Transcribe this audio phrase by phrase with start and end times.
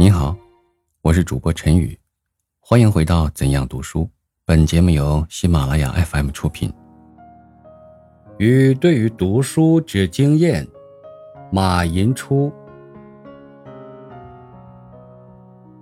[0.00, 0.34] 你好，
[1.02, 1.94] 我是主播陈宇，
[2.58, 4.00] 欢迎回到《怎样读书》。
[4.46, 6.72] 本节目由喜马拉雅 FM 出品。
[8.38, 10.66] 与对于读书之经验，
[11.52, 12.50] 马寅初。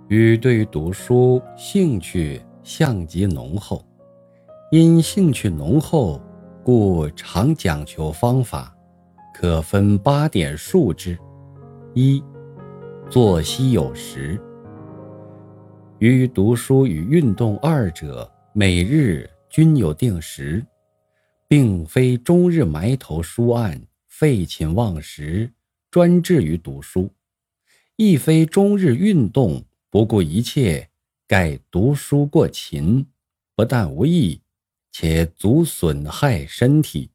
[0.09, 3.81] 与对于读书兴趣相极浓厚，
[4.69, 6.21] 因兴趣浓厚，
[6.61, 8.75] 故常讲求方法，
[9.33, 11.17] 可分八点数之。
[11.93, 12.21] 一、
[13.09, 14.39] 作息有时。
[15.97, 18.31] 于读书与运动二者。
[18.53, 20.63] 每日均有定时，
[21.47, 25.51] 并非终日埋头书案、废寝忘食、
[25.89, 27.09] 专志于读书；
[27.95, 30.89] 亦非终日运动、不顾一切，
[31.27, 33.07] 盖读书过勤，
[33.55, 34.41] 不但无益，
[34.91, 37.11] 且足损害身体，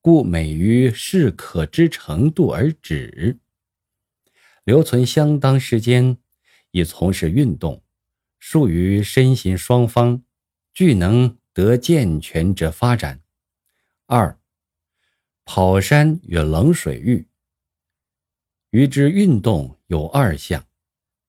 [0.00, 3.38] 故每于适可之程度而止。
[4.68, 6.18] 留存相当时间，
[6.72, 7.82] 以从事运动，
[8.38, 10.22] 术于身心双方。
[10.74, 13.22] 俱能得健全之发展。
[14.04, 14.38] 二、
[15.46, 17.28] 跑山与冷水浴。
[18.68, 20.62] 与之运动有二项，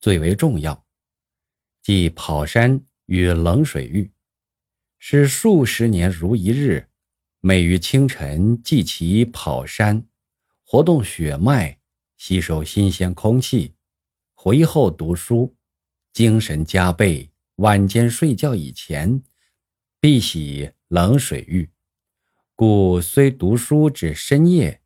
[0.01, 0.85] 最为重要，
[1.81, 4.11] 即跑山与冷水浴，
[4.97, 6.89] 是数十年如一日，
[7.39, 10.05] 每于清晨即起跑山，
[10.65, 11.78] 活动血脉，
[12.19, 13.73] 吸收新鲜空气，
[14.35, 15.55] 回后读书，
[16.11, 17.29] 精神加倍。
[17.55, 19.23] 晚间睡觉以前。
[20.01, 21.69] 必洗冷水浴，
[22.55, 24.81] 故虽读书至深夜，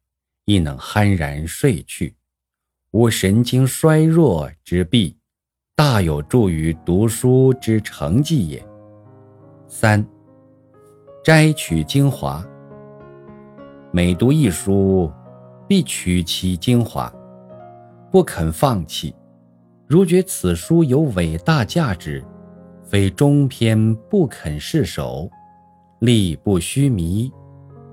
[0.46, 2.16] 亦能酣然睡去，
[2.92, 5.18] 无神经衰弱之弊，
[5.76, 8.64] 大有助于读书之成绩也。
[9.68, 10.04] 三、
[11.24, 12.44] 摘取精华，
[13.92, 15.12] 每读一书，
[15.68, 17.14] 必取其精华，
[18.14, 19.12] 不肯放弃。
[19.88, 22.24] 如觉此书有伟大价值。
[22.84, 25.28] 非中篇不肯释手，
[25.98, 27.32] 力不虚弥，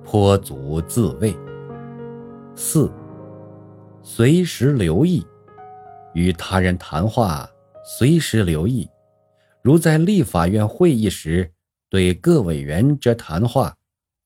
[0.04, 1.34] 颇足自慰。
[2.54, 2.92] 四，
[4.02, 5.26] 随时留意，
[6.12, 7.48] 与他人谈话，
[7.82, 8.86] 随时留意。
[9.62, 11.50] 如在立法院会议时，
[11.88, 13.74] 对各委员之谈话，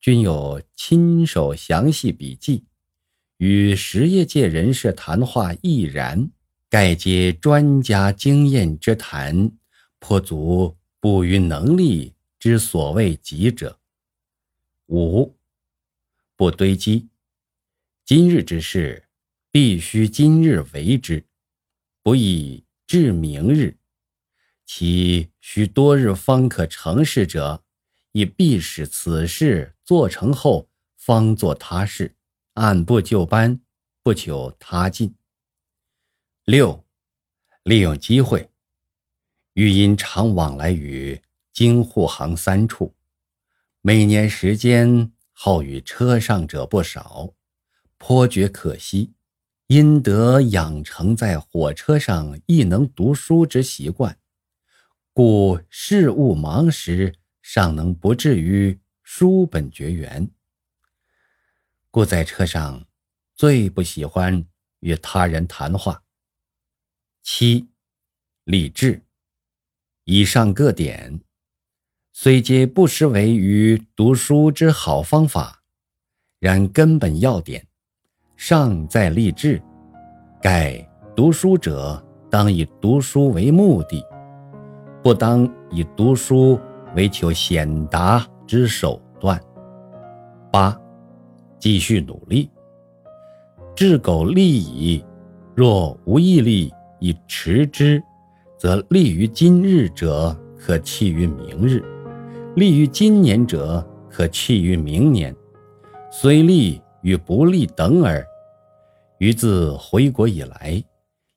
[0.01, 2.65] 均有亲手详细笔记；
[3.39, 6.31] 与实业界人士谈话亦然，
[6.71, 9.53] 盖皆专家经验之谈。
[9.99, 13.81] 颇足不于能力之所谓己者。
[14.89, 15.35] 五
[16.37, 17.09] 不堆积，
[18.05, 19.05] 今日之事
[19.51, 21.25] 必须今日为之，
[22.03, 23.79] 不以至明日。
[24.67, 27.65] 其需多日方可成事者，
[28.13, 30.69] 亦必使此事做成后
[30.99, 32.15] 方做他事，
[32.55, 33.61] 按部就班，
[34.03, 35.15] 不求他进。
[36.45, 36.85] 六
[37.63, 38.51] 利用机会。
[39.55, 41.21] 余因常往来于
[41.53, 42.95] 京沪杭三处，
[43.81, 47.35] 每年时间耗于车上者不少，
[47.99, 49.13] 颇觉可惜。
[49.69, 54.19] 因得养成在火车上亦能读书之习惯，
[55.13, 60.29] 故事务忙时尚能不至于书本绝缘。
[61.95, 62.85] 故在车上
[63.37, 64.45] 最不喜欢
[64.81, 66.03] 与他人谈话。
[67.23, 67.69] 七，
[68.43, 69.01] 理智。
[70.03, 71.21] 以上各点，
[72.13, 75.63] 虽皆不失为于读书之好方法，
[76.41, 77.65] 然根本要点
[78.35, 79.63] 尚在立志。
[80.43, 80.77] 盖
[81.15, 84.05] 读书者当以读书为目的，
[85.01, 86.61] 不当以读书
[86.97, 89.41] 为求显达之手段。
[90.51, 90.77] 八，
[91.65, 92.51] 继续努力。
[93.75, 95.03] 志苟利矣，
[95.55, 96.71] 若无毅力
[97.01, 98.03] 以持之。
[98.59, 101.83] 则利于今日者，可弃于明日；
[102.55, 105.35] 利于今年者，可弃于明年。
[106.13, 108.23] 虽利与不利等耳。
[109.17, 110.85] 于自回国以来，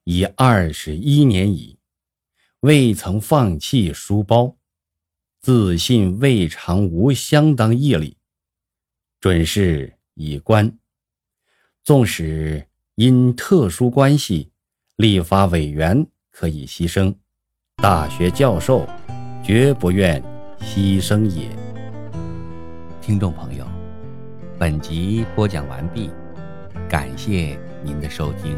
[0.04, 1.80] 已二十一年矣，
[2.60, 4.58] 未曾放弃书包，
[5.40, 8.18] 自信未尝无相当毅力。
[9.22, 10.78] 准是以观。
[11.84, 14.52] 纵使因特殊关系，
[14.98, 16.06] 立法委员。
[16.40, 17.16] 可以牺牲，
[17.78, 18.88] 大学教授
[19.44, 20.22] 绝不愿
[20.60, 21.50] 牺牲也。
[23.02, 23.66] 听众朋友，
[24.60, 26.12] 本集播讲完毕，
[26.88, 28.56] 感谢您的收听。